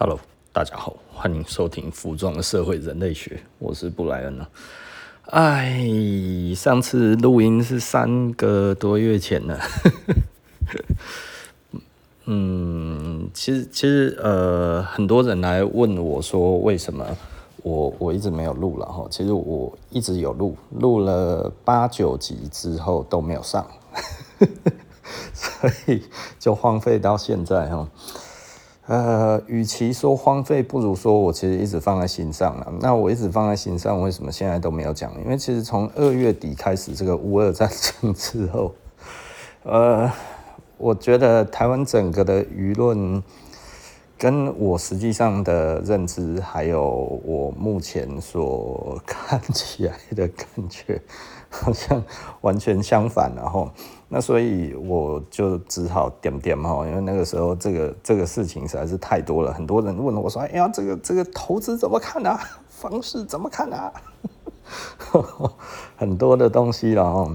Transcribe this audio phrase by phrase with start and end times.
[0.00, 0.16] Hello，
[0.52, 4.48] 大家好，欢迎收听《服装的社会人类学》，我是布莱恩啊。
[5.30, 5.84] 哎，
[6.54, 9.58] 上次录音是三个多月前了。
[12.26, 17.04] 嗯，其实其实呃，很多人来问我说，为什么
[17.64, 19.04] 我我一直没有录了哈？
[19.10, 23.66] 其实我一直有录，录了八九集之后都没有上，
[25.34, 26.04] 所以
[26.38, 27.88] 就荒废到现在哈。
[28.88, 32.72] 呃，与其说荒废，不如说我其实一直放在心上了。
[32.80, 35.12] 那我一直放在心上，为什么现在都没有讲？
[35.22, 38.74] 因为其实从二月底开始这个乌俄战争之后，
[39.64, 40.10] 呃，
[40.78, 43.22] 我觉得台湾整个的舆论
[44.16, 50.98] 跟我实际上的认知，还有我目前所看起来的感觉，
[51.50, 52.02] 好像
[52.40, 53.70] 完全相反，然后。
[54.10, 62.40] 那所以我就只好点点哈，因为那个时候这个这个事情实在是太多了，很多人问我说：“哎呀，这个这个投资怎么看啊？
[62.68, 63.92] 房市怎么看啊？”
[65.96, 67.34] 很多的东西了哈。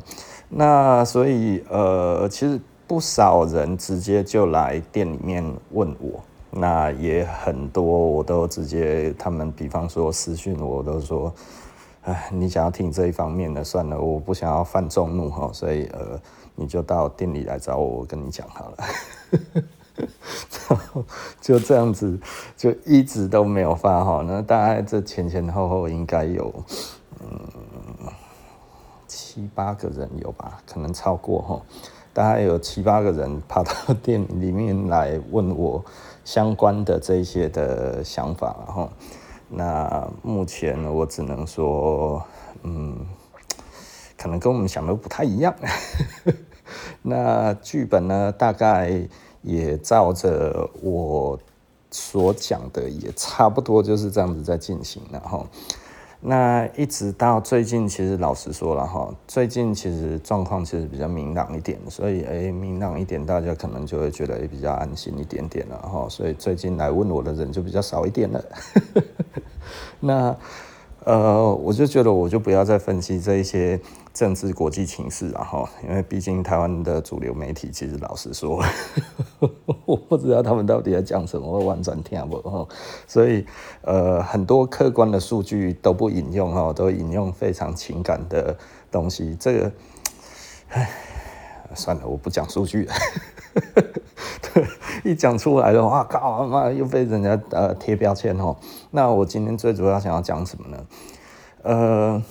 [0.49, 11.33] 那所以呃，其实不少人直接就来店里面问我，那也很多我都直接他们比方说私讯我都说
[12.03, 16.19] ：“哎，你想要听这一方面的算了，我不想要犯众怒哈。”所以呃。
[16.55, 18.77] 你就到店里来找我，我跟你讲好了。
[20.69, 21.03] 然 后
[21.41, 22.15] 就这样子，
[22.55, 24.23] 就一直都没有发哈。
[24.23, 26.53] 那大概这前前后后应该有
[27.21, 28.07] 嗯
[29.07, 31.59] 七八个人有吧，可能超过哈。
[32.13, 33.71] 大概有七八个人跑到
[34.03, 35.83] 店里面来问我
[36.23, 38.87] 相关的这些的想法哈。
[39.55, 42.23] 那目前我只能说，
[42.63, 43.05] 嗯。
[44.15, 45.53] 可能跟我们想的不太一样，
[47.03, 49.05] 那剧本呢，大概
[49.41, 51.37] 也照着我
[51.91, 55.01] 所讲的，也差不多就是这样子在进行。
[55.11, 55.45] 然后，
[56.21, 66.07] 那一直到最近，其实老实说了哈，最近其实状况其实比较明朗一点，所以哎，明朗一点，大家可能就会觉得也比较安心一点点了哈。
[66.07, 68.41] 所以最近来问我的人就比较少一点了。
[69.99, 70.35] 那。
[71.05, 73.77] 呃，我就觉得我就不要再分析这一些
[74.13, 78.63] 政治国际情势了哈，因为毕竟台湾的主流媒体其实老实说，
[79.83, 82.65] 我不知道他们到底在讲什么，我完全听不懂，
[83.05, 83.45] 所以
[83.81, 88.57] 呃，很多客观的数据都不引用哈，都引用非常情感的
[88.89, 89.71] 东西，这个，
[90.71, 90.89] 唉，
[91.75, 92.93] 算了，我不讲数据了。
[95.05, 98.55] 一讲出来的话，靠妈又被人家呃贴标签哦。
[98.91, 100.85] 那我今天最主要想要讲什么呢？
[101.63, 102.23] 呃，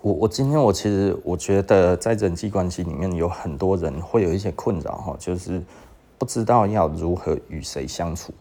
[0.00, 5.62] 我我今天我其实我觉得在人际关系里面有很多人会有一些困扰哈，就是
[6.16, 8.32] 不知道要如何与谁相处。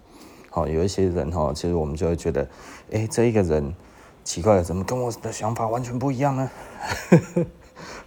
[0.50, 2.48] 好，有一些人哈，其实我们就会觉得，
[2.92, 3.74] 哎，这一个人
[4.24, 6.50] 奇怪了，怎么跟我的想法完全不一样呢？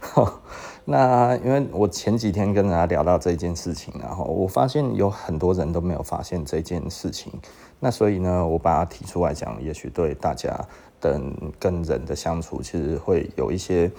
[0.01, 0.41] 好。
[0.85, 7.33] 那因为我前几天跟大家聊到这件事情，然后我发现有很多人都没有发现这件事情，
[7.81, 10.55] 那所以呢，我把它提出来讲，也许对大家
[11.01, 13.91] 等跟人的相处，其实会有一些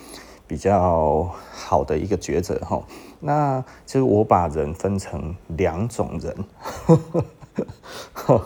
[0.46, 2.84] 比较好的一个抉择哈。
[3.20, 6.36] 那其实我把人分成两种人。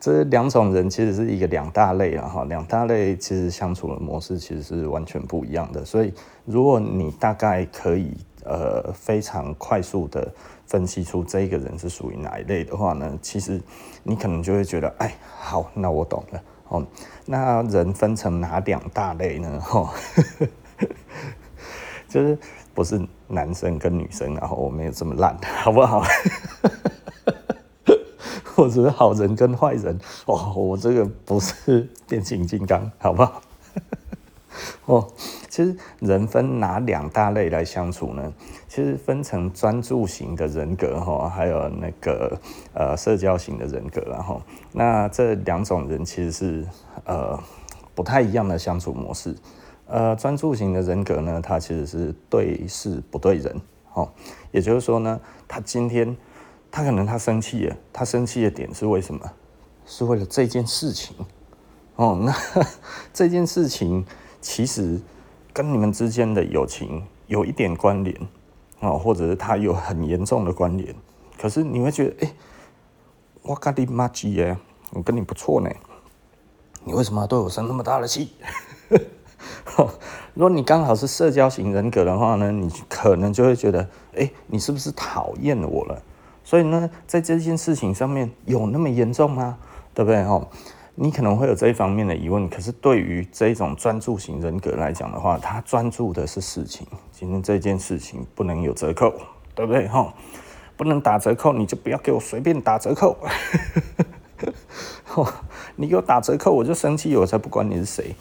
[0.00, 5.84] 这两种人其实是一个两大类啊，哈，两大类其实相处的模式其实是完全不一样的。
[5.84, 6.14] 所以，
[6.44, 10.32] 如果你大概可以呃非常快速的
[10.66, 13.60] 分析出这一个人是属于哪一类的话呢，其实
[14.04, 16.86] 你可能就会觉得，哎，好，那我懂了哦。
[17.26, 19.60] 那人分成哪两大类呢？
[19.60, 19.92] 哈，
[22.08, 22.38] 就是
[22.72, 26.04] 不是男生跟女生，然后我没有这么烂，好不好？
[28.58, 29.96] 或者是好人跟坏人
[30.26, 33.40] 哦，我这个不是变形金刚， 好不好？
[34.86, 35.06] 哦，
[35.48, 38.32] 其实人分哪两大类来相处呢？
[38.66, 42.36] 其实分成专注型的人格哈，还有那个
[42.74, 44.42] 呃社交型的人格，然后
[44.72, 46.66] 那这两种人其实是
[47.04, 47.38] 呃
[47.94, 49.36] 不太一样的相处模式。
[49.86, 53.60] 呃，专注型的人格呢，他其实是对事不对人，
[53.94, 54.08] 哦，
[54.50, 56.16] 也就是说呢，他今天。
[56.70, 59.20] 他可能他生气了，他生气的点是为什么？
[59.86, 61.16] 是为了这件事情
[61.96, 62.18] 哦。
[62.24, 62.34] 那
[63.12, 64.04] 这件事情
[64.40, 65.00] 其实
[65.52, 68.14] 跟你们之间的友情有一点关联
[68.80, 70.94] 哦，或者是他有很严重的关联。
[71.40, 72.34] 可是你会觉得，哎、
[73.42, 74.56] 我跟你妈鸡耶，
[74.90, 75.70] 我跟你不错呢，
[76.84, 78.32] 你为什么对我生那么大的气？
[80.34, 86.02] 如果你刚好是社交型人格的话呢，你可能就会觉得，哎、你是不是讨厌我了？
[86.48, 89.58] 所以呢，在这件事情上面有那么严重吗？
[89.92, 90.24] 对不对？
[90.24, 90.42] 哈，
[90.94, 92.48] 你可能会有这一方面的疑问。
[92.48, 96.86] 可是对于这种专注型人格来讲的话，他专注的是事情。
[97.12, 99.12] 今天这件事情不能有折扣，
[99.54, 99.86] 对不对？
[99.88, 100.10] 哈，
[100.74, 103.14] 不能打折扣，你就不要给我随便打折扣。
[105.76, 108.16] 你给我打折扣，我就生气，我才不管你是谁，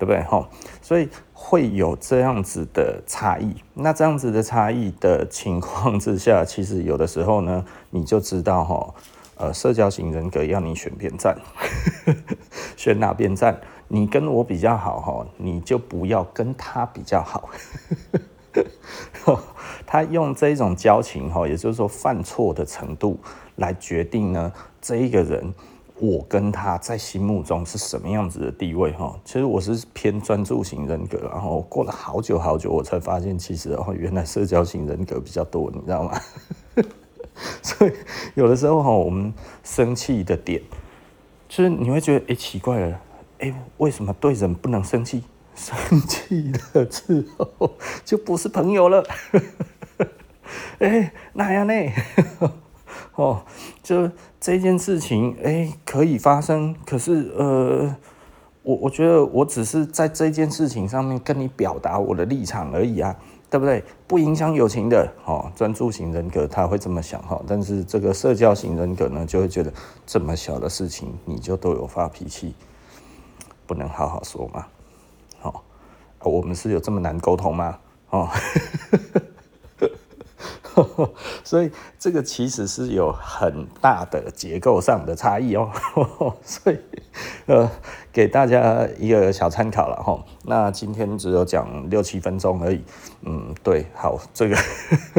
[0.00, 0.22] 对不对？
[0.22, 0.48] 哈，
[0.80, 3.54] 所以会有这样子的差异。
[3.74, 8.94] 那这样子的差异的情况之下， 其实有的时候呢，你就知道哈，
[9.36, 11.36] 呃，社交型人格要你选边站，
[12.78, 13.60] 选哪边站？
[13.88, 17.50] 你跟我比较好哈，你就不要跟他比较好。
[19.86, 23.20] 他用这种交情哈，也就是说犯错的程度
[23.56, 24.50] 来决定呢，
[24.80, 25.52] 这一个人。
[26.00, 29.14] 我跟他在心目中是什么样子的地位哈？
[29.22, 36.18] 其实我是偏专注型人格，然后过了好久好久，我才发现其实哦，原来社交型人格比较多，你知道吗？
[37.62, 37.92] 所以
[38.34, 39.32] 有的时候哈，我们
[39.62, 40.62] 生气的点，
[41.48, 43.00] 就是你会觉得哎、奇怪了，
[43.40, 45.22] 哎、为什么对人不能生气？
[45.54, 47.72] 生气了之后
[48.04, 49.04] 就不是朋友了？
[50.78, 51.74] 哎、欸，那样呢？
[53.16, 53.42] 哦，
[53.82, 54.10] 就
[54.40, 56.74] 这件事情，哎、可以发生。
[56.86, 57.94] 可是，呃，
[58.62, 63.16] 我我觉得我只是在这件事情上面跟你表达我的立场而已啊，
[63.48, 63.82] 对不对？
[64.06, 65.10] 不影响友情的。
[65.24, 69.72] 哦，专注型人格他会这么想哈，但是这个社交型人格呢，就会觉得
[70.06, 72.54] 这么小的事情你就都有发脾气，
[73.66, 74.66] 不能好好说吗？
[75.38, 75.64] 好、
[76.20, 77.78] 哦，我们是有这么难沟通吗？
[78.10, 78.28] 哦。
[81.44, 85.70] 所以这个其实是有很大的结构上的差异哦，
[86.42, 86.78] 所以
[87.46, 87.70] 呃，
[88.12, 90.22] 给大家一个小参考了哈。
[90.44, 92.82] 那今天只有讲六七分钟而已，
[93.22, 94.56] 嗯，对，好，这个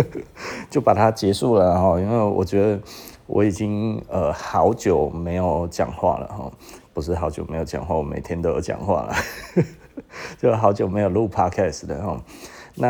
[0.70, 2.80] 就把它结束了哈，因为我觉得
[3.28, 6.52] 我已经呃好久没有讲话了哈，
[6.94, 9.16] 不是好久没有讲话，我每天都有讲话了，
[10.38, 12.18] 就好久没有录 podcast 的哈。
[12.76, 12.88] 那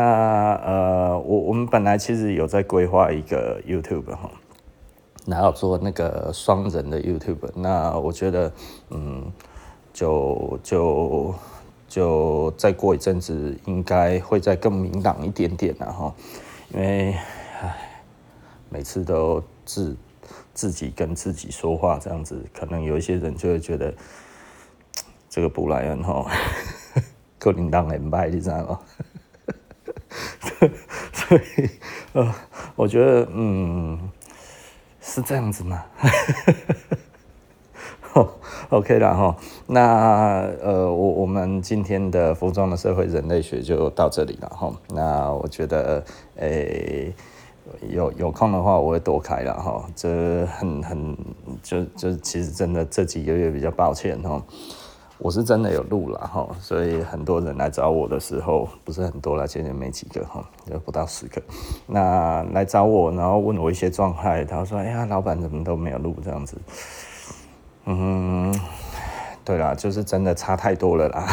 [0.64, 4.30] 呃，我我们本来其实有在规划一个 YouTube 哈，
[5.26, 7.50] 然后做那个双人的 YouTube。
[7.54, 8.52] 那我觉得，
[8.90, 9.30] 嗯，
[9.92, 11.34] 就就
[11.88, 16.14] 就再过一阵子，应该会再更明朗一点点了哈。
[16.72, 17.16] 因为
[17.60, 18.02] 唉，
[18.70, 19.96] 每次都自
[20.54, 23.92] 自己跟自己说话这样子，可能有一些人就会觉得
[25.28, 26.24] 这个布莱恩哈，
[27.38, 28.80] 可能当很败，你知道吗？
[31.12, 31.70] 所以，
[32.12, 32.34] 呃，
[32.76, 33.98] 我觉得，嗯，
[35.00, 35.82] 是这样子吗？
[38.14, 38.28] 哦
[38.68, 39.34] ，OK 了哈。
[39.66, 44.70] 那呃，我我们今天的服装的社会人类学就到这里了哈。
[44.90, 46.04] 那我觉得，
[46.36, 47.14] 诶、
[47.88, 49.86] 有有空的话，我会多开了哈。
[49.96, 51.16] 这很很，
[51.62, 54.42] 就就其实真的这几个月比较抱歉哈。
[55.22, 61.40] 我是真的有录了哈，所以很多人来找我的时候，不是很多了，今天没几个哈，就不到十个。
[61.86, 66.56] 那来找我，然后问我一些状态，他说：“哎呀，老板怎么都没有录这样子？”
[67.86, 68.52] 嗯，
[69.44, 71.28] 对啦，就是真的差太多了啦。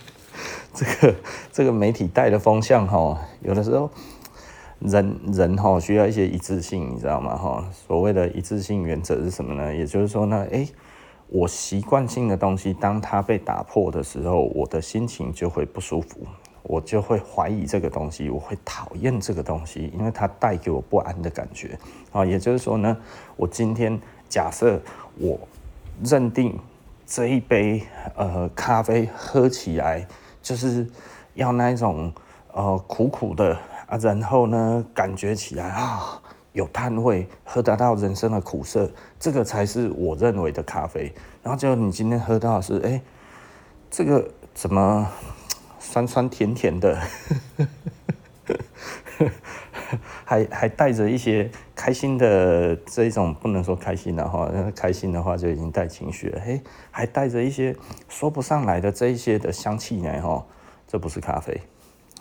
[0.72, 1.14] 这个
[1.52, 3.90] 这个媒体带的风向哈，有的时候
[4.78, 7.36] 人人哈需要一些一致性，你知道吗？
[7.36, 9.74] 哈，所谓的一致性原则是什么呢？
[9.74, 10.66] 也就是说呢，哎。
[11.34, 16.26] 我习惯性的东西，当它被打破的时候，我的心情就会不舒服，
[16.62, 21.78] 我就会怀疑这个东西，我会讨厌这个东西，因为它带给我不安的感觉
[22.12, 22.22] 啊。
[22.22, 22.94] 也就是说呢，
[23.34, 24.78] 我今天假设
[25.16, 25.40] 我
[26.04, 26.54] 认定
[27.06, 27.82] 这一杯
[28.14, 30.06] 呃咖啡喝起来
[30.42, 30.86] 就是
[31.32, 32.12] 要那一种
[32.52, 33.56] 呃苦苦的
[33.86, 36.20] 啊，然后呢感觉起来啊。
[36.52, 41.12] 有碳味，喝得到人生的苦涩，这个才是我认为的咖啡。
[41.42, 43.00] 然后就你今天喝到是，哎、
[43.90, 45.08] 这个怎么
[45.78, 47.00] 酸酸甜甜的，
[50.24, 56.40] 还还带着一些开心的这一种，不能说开心的话，开心的话就已经带情绪了。
[56.44, 57.74] 嘿，还带着一些
[58.08, 60.44] 说不上来的这一些的香气来，哈，
[60.86, 61.60] 这不是咖啡。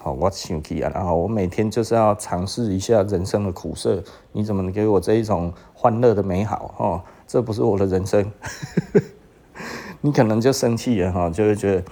[0.03, 0.91] 好，我生气啊！
[0.95, 4.03] 然后我每天就是要尝试一下人生的苦涩。
[4.31, 6.73] 你怎么能给我这一种欢乐的美好？
[6.79, 8.25] 哦，这不是我的人生。
[10.01, 11.83] 你可能就生气了哈，就会觉得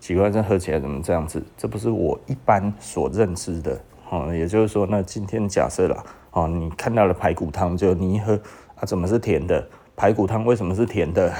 [0.00, 1.42] 奇怪，这喝起来怎么这样子？
[1.58, 3.78] 这不是我一般所认知的。
[4.08, 8.32] 哦，也就是说，那今天假设了，哦，你看到了排骨汤，就你一喝
[8.76, 9.62] 啊，怎么是甜的？
[9.94, 11.30] 排骨汤为什么是甜的？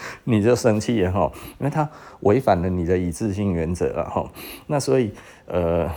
[0.24, 1.88] 你就生气了哈，因为他
[2.20, 4.30] 违反了你的一致性原则了哈。
[4.66, 5.12] 那所以
[5.46, 5.90] 呃，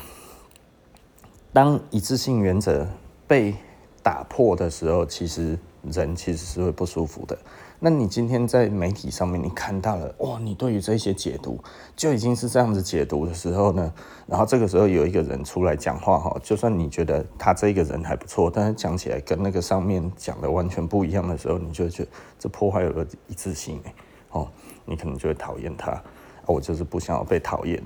[1.54, 2.88] 当一致性原则
[3.28, 3.56] 被
[4.04, 7.38] 打破的时候，其实人其实是会不舒服的。
[7.84, 11.60] 那你今天在媒体上面你看到了，哇，你对于这些解读
[11.96, 13.92] 就已经是这样子解读的时候呢，
[14.28, 23.82] 然后这个时候有一个人出来讲话哈，就算你觉得他这个人还不错，但是讲起来跟那个上面讲的完全不一样的时候，你就觉得这破坏了一致性
[24.30, 24.48] 哦，
[24.86, 26.00] 你可能就会讨厌他。
[26.46, 27.82] 我就是不想要被讨厌。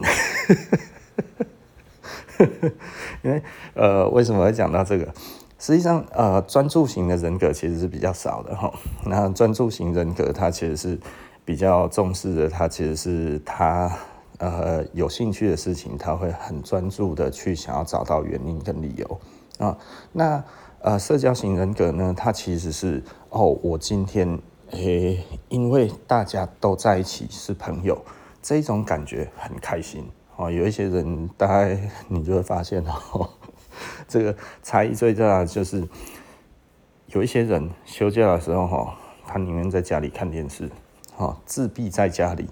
[3.24, 3.42] 因为
[3.74, 5.14] 呃，为什么会讲到这个？
[5.58, 8.72] 实际上，呃，专注型的人格其实是比较少的哈。
[9.06, 11.00] 那专注型人格，他其实是
[11.44, 13.92] 比较重视的，他其实是他
[14.38, 19.20] 呃有兴趣的事情，他会很专注的去想要找到原因跟理由
[19.58, 19.78] 啊。
[20.12, 20.44] 那
[20.82, 24.38] 呃，社交型人格呢，他其实是哦，我今天
[24.72, 28.00] 诶、因为大家都在一起是朋友，
[28.42, 30.04] 这种感觉很开心。
[30.36, 33.30] 哦，有一些人，大概你就会发现哦，
[34.08, 35.88] 这个差异最大的就是，
[37.08, 40.70] 有一些人休假的时候哈，他宁愿在家里看电视，
[41.15, 42.48] 哈，自闭在家里，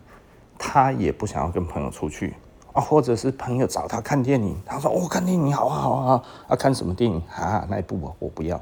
[0.57, 2.33] 他也不想要跟朋友出去
[2.73, 8.59] 啊，或者是朋友找他看电影，他说哦，看电影好啊好啊，啊看什么电影啊那一部我不要，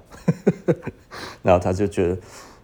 [1.42, 2.18] 然后他就觉得，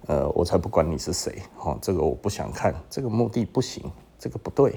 [0.08, 3.84] 呃，我才不管你是谁，哈，这个我不想看，这个目的不行，
[4.20, 4.76] 这个不对。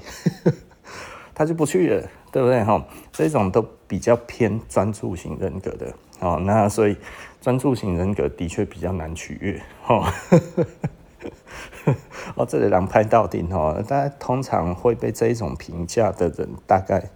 [1.33, 2.85] 他就不去了，对不对哈？
[3.11, 6.39] 这种都比较偏专注型人格的哦。
[6.43, 6.95] 那所以
[7.39, 10.13] 专注型人格的确比较难取悦哈。
[12.35, 17.09] 哦，这里人拍到顶哈，大家通常会被这一种评价的人，大概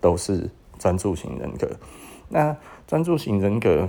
[0.00, 1.68] 都是专注型人格。
[2.28, 3.88] 那专注型人格。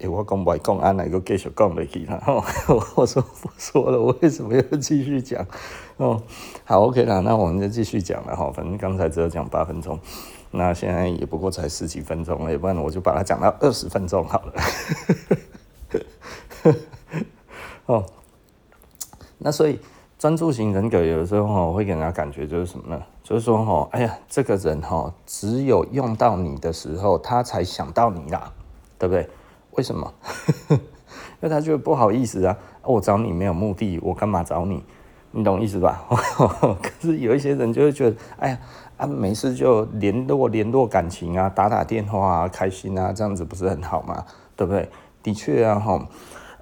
[0.00, 2.22] 哎、欸，我讲不讲，按哪个继续讲下去啦？
[2.24, 2.44] 吼，
[2.94, 5.44] 我说不说了，我为什么要继续讲？
[5.98, 6.22] 哦，
[6.64, 8.50] 好，OK 啦，那我们就继续讲了哈。
[8.52, 9.98] 反正刚才只有讲八分钟，
[10.52, 14.52] 那现在也不过才十几分钟了，要不然我就把它讲到二十分钟好了。
[17.86, 18.06] 哦，
[19.38, 19.80] 那所以
[20.18, 23.02] 专注型人格有的时候哈，会给人家感觉就是什么呢？
[23.24, 28.52] 就是说哈，哎呀，这个人哈，只有用到你的时候，他才想到你啦，
[28.98, 29.28] 对不对？
[29.72, 30.14] 为什么？
[30.70, 30.78] 因
[31.40, 34.84] 为他觉得不好意思啊，我找你没有目的，我干嘛找你？
[35.30, 36.04] 你懂意思吧？
[36.08, 38.58] 可是有一些人就会觉得，哎呀，
[38.96, 44.24] 啊，没事就联络联络感情啊，打打电话啊，开心啊，这样子不是很好吗？
[44.56, 44.88] 对不对？
[45.22, 46.08] 的确啊，哈，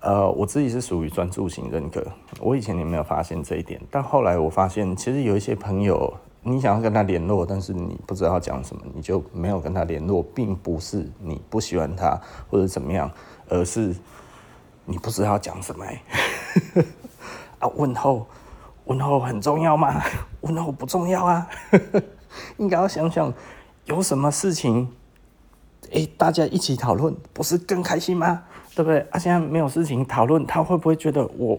[0.00, 2.04] 呃，我自己是属于专注型人格，
[2.40, 6.12] 我以前也没有发现这一点，但后来我发现，其实有一些朋友。
[6.48, 13.10] 你想要跟他联络，但是你不知道讲什么，你就没有跟他联络，并不是你不喜欢他或者怎么样，
[13.48, 13.92] 而是
[14.84, 15.84] 你不知道讲什么。
[17.58, 18.28] 啊，问候，
[18.86, 20.02] 问候很重要吗？
[20.42, 21.46] 问候不重要啊。
[22.58, 23.32] 应该要想想
[23.84, 24.90] 有什么事情，
[25.90, 28.42] 欸，大家一起讨论，不是更开心吗？
[28.74, 28.98] 对不对？
[29.10, 31.58] 啊，现在没有事情讨论，他会不会觉得我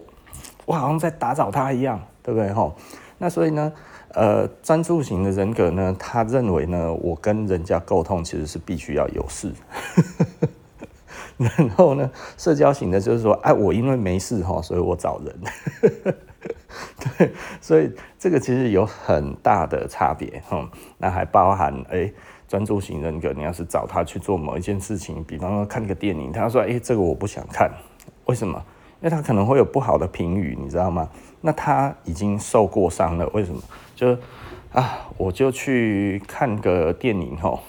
[0.66, 2.00] 我好像在打扰他一样？
[2.22, 2.52] 对不对？
[2.52, 2.76] 吼，
[3.18, 3.72] 那所以呢？
[4.14, 9.52] 呃，专注型的人格呢，他认为呢，我跟人家沟通其实是必须要有事。
[11.38, 16.24] 然后呢，社交型的就是说，哎，我因为没事哈，所以我找人。
[17.18, 20.68] 对，所以这个其实有很大的差别哈。
[20.98, 22.12] 那还包含哎，
[22.48, 27.72] 专注型人格，你要是找他去做某一件事情，比方说看个电影，他说，哎，这个我不想看，
[28.26, 28.62] 为什么？
[29.00, 31.08] 因为他可能会有不好的评语，你知道吗？
[31.40, 33.62] 那他已经受过伤了，为什么？
[33.96, 34.18] 就
[34.74, 37.60] 啊，我就去看个电影吼，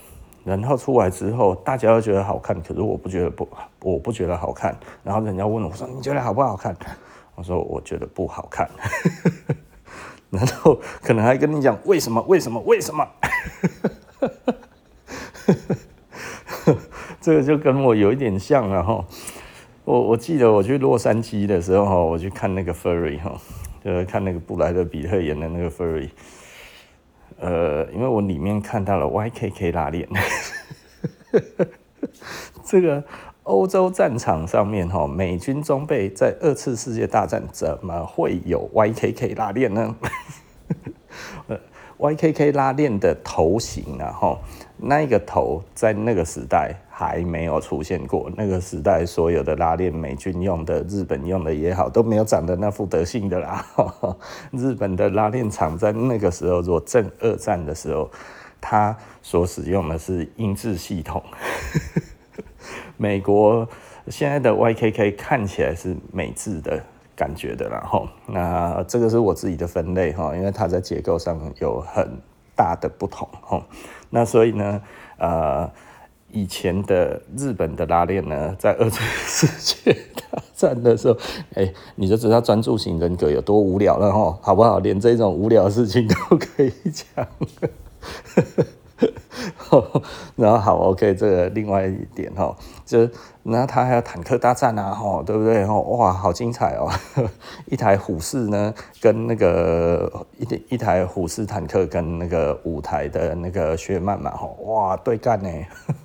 [0.42, 3.46] 然后出来之后，大家都觉得好看，可是我不觉得不，
[3.82, 4.74] 我不觉得好看。
[5.04, 6.74] 然后人家问我说：“你觉得好不好看？”
[7.38, 8.68] 我说：“我觉得不好看。”
[10.28, 12.20] 然后可能还跟你讲为什么？
[12.22, 12.60] 为什么？
[12.62, 13.08] 为什么？
[17.20, 19.04] 这个就跟我有一点像了哈。
[19.84, 23.40] 我我记得我去洛杉矶的时候，我去看那个 Furry 哈。
[23.84, 26.10] 就是看那个布莱德彼特演的那个 Furry，
[27.38, 30.06] 呃，因为我里面看到了 YKK 拉链，
[32.66, 33.02] 这个
[33.48, 39.96] 欧洲战场上面哈，美军装备在二次世界大战怎么会有 YKK 拉链呢？
[41.98, 44.38] YKK 拉链的头型啊，哈，
[44.76, 48.30] 那个头在那个时代还没有出现过。
[48.36, 53.64] 那个时代所有的拉链，美军用的、日本用的也好，都没有长得那副德性的啦。
[54.52, 58.10] 日本的拉链厂在那个时候做正二战的时候，
[58.60, 61.22] 它所使用的是英制系统。
[62.98, 63.66] 美国
[64.08, 66.78] 现在的 YKK 看起来是美制的。
[67.18, 72.08] 感觉的，然后那这个是我自己的分类哈，因为它在结构上有很
[72.54, 73.60] 大的不同哈。
[74.08, 74.80] 那所以呢，
[75.16, 75.68] 呃，
[76.30, 79.92] 以前的日本的拉链呢，在二次世界
[80.30, 81.18] 大战的时候，
[81.60, 84.78] 哎、你就知道专注型人格有多无聊了哈，好不好？
[84.78, 87.26] 连这种无聊的事情都可以讲。
[90.36, 93.10] 然后好，OK，这个另外一点哈，就是
[93.44, 95.64] 那他还有坦克大战啊，吼，对不对？
[95.64, 96.90] 吼，哇，好精彩哦！
[97.66, 105.48] 一台虎式呢，跟那个一一台虎式坦克跟那个五台的那个薛曼嘛，吼，哇，对干呢，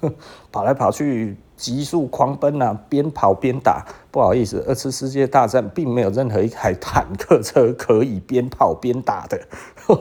[0.52, 3.86] 跑来跑去，急速狂奔啊，边跑边打。
[4.12, 9.40] 不好意思，二次世界大战并没有任何一台坦克车可以边跑边打的。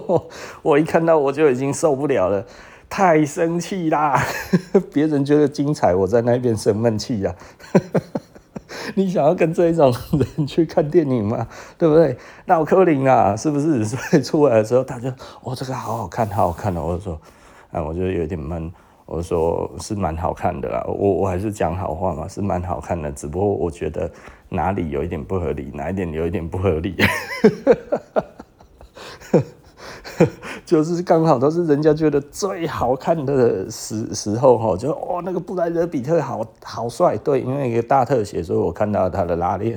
[0.63, 2.45] 我一看到我就已经受不了了。
[2.91, 4.21] 太生气啦！
[4.93, 7.33] 别人觉得精彩，我在那边生闷气呀。
[8.97, 11.47] 你想要跟这一种人去看电影吗？
[11.79, 12.19] 对不对？
[12.47, 13.85] 闹柯林啊，是不是？
[13.85, 15.09] 所以出来的时候，他就
[15.43, 16.83] 哦，这个好好看，好好看哦。
[16.89, 17.21] 我就说，
[17.71, 18.71] 啊，我觉得有点闷。
[19.07, 20.85] 我说是蛮好看的啦。
[20.87, 23.11] 我我还是讲好话嘛，是蛮好看的。
[23.13, 24.11] 只不过我觉得
[24.49, 26.97] 哪里有一点不合理，哪一点有一点不合理。
[30.65, 39.77] 就是刚好都是人家觉得最好看的时时候哈，就哦那个布莱德彼特好好帅，对，因为一个大特写，所以我看到他的拉链，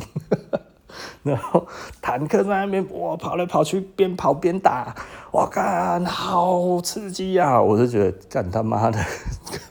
[1.24, 1.68] 然后
[2.02, 4.96] 坦克在那边哇跑来跑去，边跑边打，
[5.32, 7.62] 我干好刺激呀，啊！
[7.62, 9.00] 我就觉得干他妈的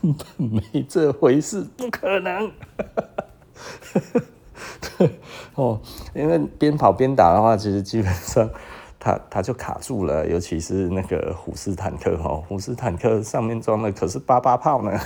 [0.01, 2.51] 根本没这回事，不可能。
[5.55, 5.79] 哦，
[6.13, 8.49] 因为边跑边打的话，其实基本上。
[8.97, 14.99] 他他就卡住了，尤其是那个虎式坦克哈，虎式坦克上面装的可是八八炮呢，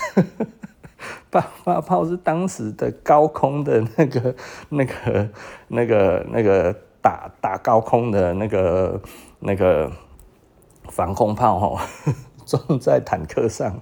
[1.29, 4.35] 八八炮是当时的高空的那个
[4.69, 5.29] 那个
[5.67, 9.01] 那个那个打打高空的那个
[9.39, 9.91] 那个
[10.89, 11.79] 防空炮哦，
[12.45, 13.79] 装在坦克上，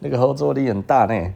[0.00, 1.34] 那个后坐力很大呢。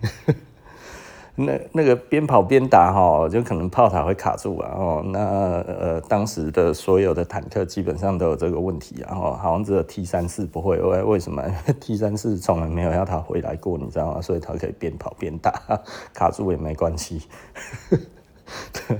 [1.36, 4.70] 那那个边跑边打哈，就可能炮塔会卡住啊。
[4.76, 9.16] 哦，那呃，当时的所有的坦克基本上都有这个问题啊。
[9.16, 11.42] 哦，好像只有 T 三四不会，为为什么？
[11.80, 14.22] T 三四从来没有要他回来过，你知道吗？
[14.22, 15.60] 所以他可以边跑边打，
[16.14, 17.22] 卡住也没关系。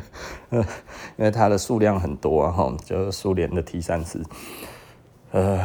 [0.50, 2.50] 因为它的数量很多啊。
[2.50, 4.20] 哈，就苏联的 T 三四。
[5.30, 5.58] 呃，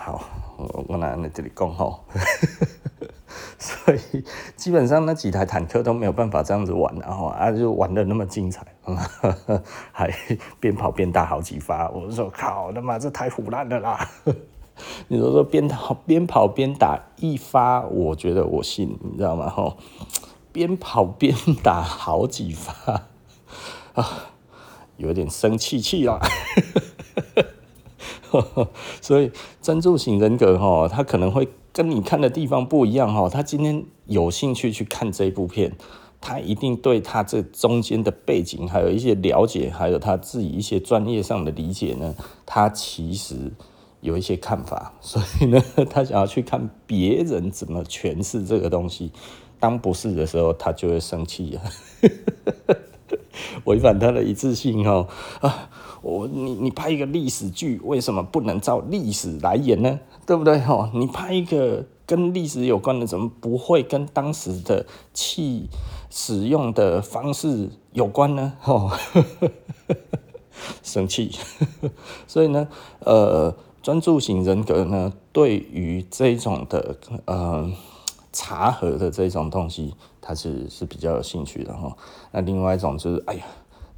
[0.00, 0.24] 好，
[0.56, 2.00] 我我拿在这里讲哈。
[3.86, 4.22] 所以
[4.56, 8.62] 基本上那几台坦克都没有办法这样子玩，然后啊就玩得那么精彩，
[9.90, 10.14] 还
[10.60, 11.88] 边跑边打好几发。
[11.88, 14.10] 我说靠他妈这太唬烂了啦！
[15.08, 19.48] 你说说边跑边跑边打一发，我觉得我信，你知道吗？
[19.48, 19.78] 吼，
[20.52, 23.06] 边跑边打好几发
[23.94, 24.06] 啊，
[24.98, 26.20] 有点生气气了。
[29.00, 31.48] 所以专注型人格哈，他可能会。
[31.74, 35.72] 跟你看的地方不一样哈，他今天有兴趣去看这部片，
[36.20, 42.14] 他一定对他这中间的背景还有一些了解，还有他自己一些专业上的理解呢，
[42.46, 43.52] 他其实
[44.02, 45.60] 有一些看法， 所以呢，
[45.90, 49.10] 他想要去看别人怎么诠释这个东西，
[49.58, 51.62] 当不是的时候，他就会生气啊，
[53.66, 55.08] 违反他的一致性哦
[55.40, 55.68] 啊，
[56.02, 59.98] 我你你拍一个历史剧，为什么不能照历史来演呢？
[60.26, 60.60] 对不对？
[60.60, 65.68] 吼，你拍一个跟历史有关的，怎么不会跟当时的气
[66.10, 68.52] 使用的方式有关呢？
[68.60, 68.90] 吼，
[70.82, 71.32] 生气。
[72.26, 72.68] 所以呢，
[73.00, 77.70] 呃，专注型人格呢，对于这种的呃
[78.32, 81.96] 茶盒的这种东西，他是是比较有兴趣的哈。
[82.32, 83.44] 那另外一种就是，哎呀。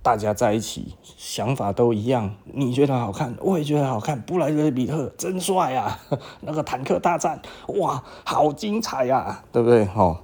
[0.07, 4.23] 大家在一起想法都一样，你觉得好看，我也觉得好看。
[4.23, 5.99] 布莱德比特真帅啊！
[6.43, 7.43] 那个坦克大战，
[7.81, 9.85] 哇，好精彩呀，啊，对不对？
[9.87, 10.19] 吼，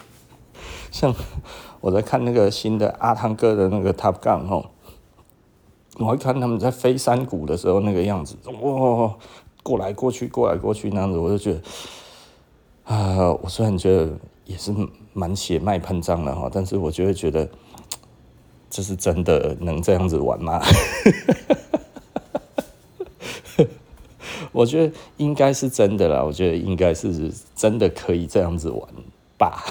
[0.90, 1.14] 像
[1.82, 4.64] 我在看那个新的阿汤哥的那个 Top Gun 哦，
[5.98, 9.14] 我一看他们在飞山谷的时候那个样子，哇，
[9.62, 11.60] 过来过去，过来过去那样子，我就觉得，
[12.94, 14.10] 啊，我虽然觉得
[14.46, 14.74] 也是
[15.12, 17.46] 蛮血脉喷张的哈，但是我就会觉得。
[18.74, 20.60] 这是真的能这样子玩吗？
[24.50, 28.82] 我觉得应该是真的啦，我觉得应该是真的可以这样子玩
[29.38, 29.62] 吧。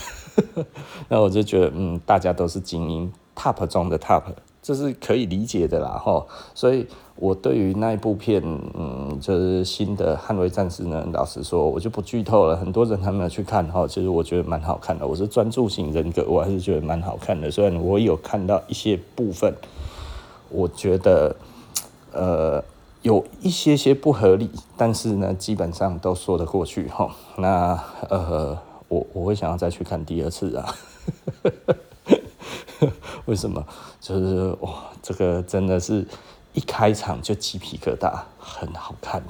[1.09, 4.23] 那我就觉得，嗯，大家都是精英，top 中的 top。
[4.61, 8.41] 这是可以理解的啦，哈，所以我对于那一部片，
[8.73, 12.55] 嗯，就是新的《捍卫战士》呢，老实说，我就不剧透了。
[12.55, 15.05] 很多人还没有去看，哈，其实我觉得蛮好看的。
[15.05, 17.49] 我是专注型人格，我还是觉得蛮好看的。
[17.51, 19.53] 虽然我有看到一些部分，
[20.49, 21.35] 我觉得，
[22.11, 22.63] 呃，
[23.01, 27.15] 有一些些不合理，但是呢，基本上都说得过去，哈。
[27.37, 28.57] 那，呃。
[28.89, 30.75] 我我会想要再去看第二次啊。
[33.25, 33.65] 为什么？
[33.99, 36.05] 就是哇，这个真的是
[36.53, 39.21] 一开场就鸡皮疙瘩，很好看。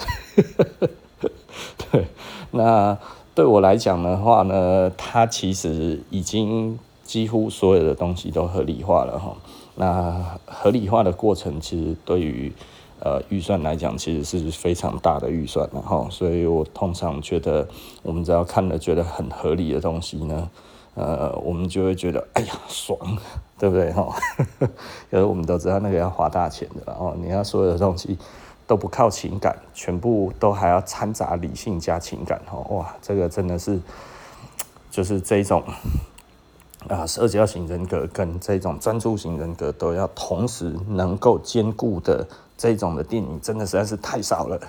[1.91, 2.07] 对，
[2.51, 2.97] 那
[3.33, 9.35] 对我来讲的话呢，它其实已经几乎所有的东西都合理化了哈。
[9.75, 12.51] 那合理化的过程，其实对于
[12.99, 17.67] 呃预算来讲，其实是非常大的预算，了哈，所以我通常觉得，
[18.01, 20.49] 我们只要看了觉得很合理的东西呢，
[20.95, 22.97] 呃，我们就会觉得，哎呀，爽，
[23.57, 24.15] 对不对哈？
[25.11, 28.17] 因为我们都知道那个要花大钱的，然后你要所有的东西
[28.67, 33.79] 都不靠情感，全部都还要掺杂理性加情感，哈，哇，这个真的是，
[34.91, 35.63] 就是这种。
[36.89, 42.27] 啊，社交型人格跟这种专注型人格都要同时能够兼顾的
[42.57, 44.59] 这种的电影，真的实在是太少了。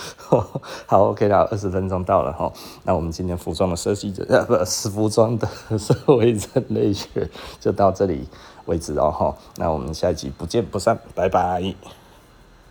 [0.86, 2.52] 好，OK 了，二十分钟到了哈。
[2.84, 7.28] 那我们今天服装的设计者，呃，不是服装的社会人类学
[7.60, 8.28] 就到这里
[8.66, 9.36] 为止哦哈。
[9.56, 11.74] 那我们下一集不见不散，拜拜。